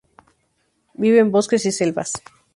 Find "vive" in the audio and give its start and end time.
0.95-1.19